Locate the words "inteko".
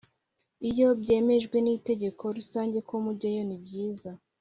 1.75-2.23